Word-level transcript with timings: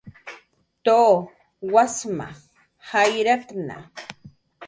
Tu, 0.87 1.03
wasma 1.73 2.27
jayratna 2.89 3.77